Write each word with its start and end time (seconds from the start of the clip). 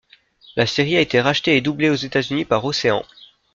La 0.55 0.65
série 0.65 0.97
a 0.97 0.99
été 0.99 1.21
rachetée 1.21 1.55
et 1.55 1.61
doublée 1.61 1.91
aux 1.91 1.95
États-Unis 1.95 2.43
par 2.43 2.65
Ocean. 2.65 3.03